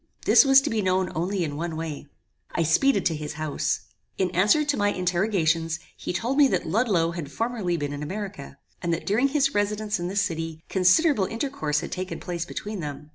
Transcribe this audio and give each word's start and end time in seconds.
This 0.25 0.43
was 0.45 0.61
to 0.61 0.71
be 0.71 0.81
known 0.81 1.11
only 1.13 1.43
in 1.43 1.55
one 1.55 1.75
way. 1.75 2.07
I 2.55 2.63
speeded 2.63 3.05
to 3.05 3.15
his 3.15 3.33
house. 3.33 3.81
In 4.17 4.31
answer 4.31 4.65
to 4.65 4.75
my 4.75 4.89
interrogations, 4.91 5.77
he 5.95 6.11
told 6.11 6.39
me 6.39 6.47
that 6.47 6.65
Ludloe 6.65 7.11
had 7.11 7.31
formerly 7.31 7.77
been 7.77 7.93
in 7.93 8.01
America, 8.01 8.57
and 8.81 8.91
that 8.95 9.05
during 9.05 9.27
his 9.27 9.53
residence 9.53 9.99
in 9.99 10.07
this 10.07 10.23
city, 10.23 10.63
considerable 10.69 11.25
intercourse 11.25 11.81
had 11.81 11.91
taken 11.91 12.19
place 12.19 12.45
between 12.45 12.79
them. 12.79 13.09